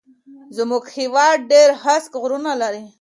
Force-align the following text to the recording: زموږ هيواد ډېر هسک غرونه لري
زموږ 0.57 0.83
هيواد 0.95 1.37
ډېر 1.51 1.69
هسک 1.83 2.11
غرونه 2.21 2.51
لري 2.61 2.85